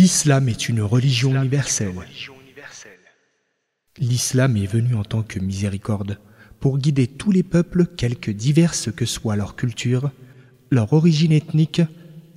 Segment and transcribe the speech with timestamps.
[0.00, 1.92] L'islam est une religion universelle.
[3.98, 6.16] L'islam est venu en tant que miséricorde
[6.58, 10.10] pour guider tous les peuples, quelque diverses que soit leur culture,
[10.70, 11.82] leur origine ethnique,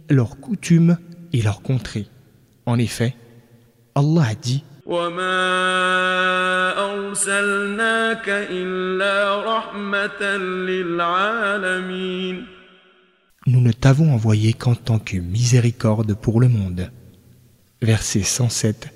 [0.10, 0.98] leurs coutumes
[1.32, 2.08] et leurs contrées.
[2.66, 3.16] En effet,
[3.96, 4.66] Allah a dit
[13.48, 16.92] Nous ne t'avons envoyé qu'en tant que miséricorde pour le monde.
[17.84, 18.88] Verset 107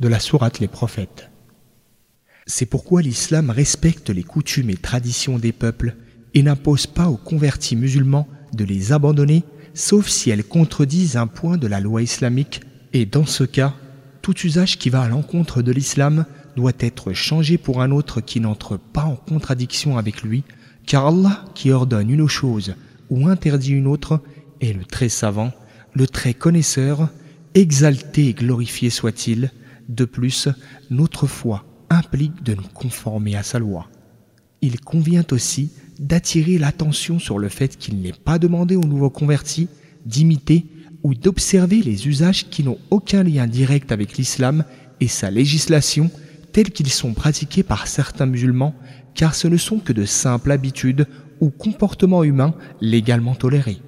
[0.00, 1.30] de la Sourate Les Prophètes.
[2.46, 5.96] C'est pourquoi l'islam respecte les coutumes et traditions des peuples
[6.34, 11.56] et n'impose pas aux convertis musulmans de les abandonner, sauf si elles contredisent un point
[11.56, 12.60] de la loi islamique,
[12.92, 13.72] et dans ce cas,
[14.20, 18.40] tout usage qui va à l'encontre de l'islam doit être changé pour un autre qui
[18.40, 20.44] n'entre pas en contradiction avec lui,
[20.84, 22.74] car Allah qui ordonne une chose
[23.08, 24.20] ou interdit une autre
[24.60, 25.50] est le très savant,
[25.94, 27.08] le très connaisseur,
[27.54, 29.50] exalté et glorifié soit-il.
[29.88, 30.48] De plus,
[30.90, 33.88] notre foi implique de nous conformer à sa loi.
[34.62, 39.68] Il convient aussi d'attirer l'attention sur le fait qu'il n'est pas demandé aux nouveaux convertis
[40.06, 40.66] d'imiter
[41.02, 44.64] ou d'observer les usages qui n'ont aucun lien direct avec l'islam
[45.00, 46.10] et sa législation
[46.52, 48.74] tels qu'ils sont pratiqués par certains musulmans,
[49.14, 51.06] car ce ne sont que de simples habitudes
[51.40, 53.78] ou comportements humains légalement tolérés.